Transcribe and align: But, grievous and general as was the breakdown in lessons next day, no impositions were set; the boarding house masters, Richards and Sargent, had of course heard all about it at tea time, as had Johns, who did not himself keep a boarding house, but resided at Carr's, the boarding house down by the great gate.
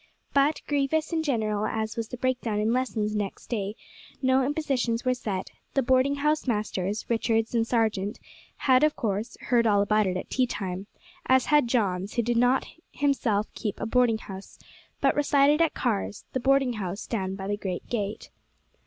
But, 0.33 0.63
grievous 0.65 1.13
and 1.13 1.23
general 1.23 1.67
as 1.67 1.95
was 1.95 2.07
the 2.07 2.17
breakdown 2.17 2.59
in 2.59 2.73
lessons 2.73 3.15
next 3.15 3.51
day, 3.51 3.75
no 4.19 4.41
impositions 4.43 5.05
were 5.05 5.13
set; 5.13 5.51
the 5.75 5.83
boarding 5.83 6.15
house 6.15 6.47
masters, 6.47 7.05
Richards 7.07 7.53
and 7.53 7.67
Sargent, 7.67 8.19
had 8.57 8.83
of 8.83 8.95
course 8.95 9.37
heard 9.41 9.67
all 9.67 9.83
about 9.83 10.07
it 10.07 10.17
at 10.17 10.31
tea 10.31 10.47
time, 10.47 10.87
as 11.27 11.45
had 11.53 11.67
Johns, 11.67 12.15
who 12.15 12.23
did 12.23 12.37
not 12.37 12.65
himself 12.91 13.53
keep 13.53 13.79
a 13.79 13.85
boarding 13.85 14.17
house, 14.17 14.57
but 15.01 15.13
resided 15.15 15.61
at 15.61 15.75
Carr's, 15.75 16.25
the 16.33 16.39
boarding 16.39 16.73
house 16.81 17.05
down 17.05 17.35
by 17.35 17.45
the 17.45 17.55
great 17.55 17.87
gate. 17.87 18.31